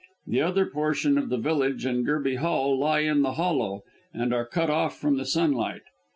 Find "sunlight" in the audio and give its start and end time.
5.25-5.83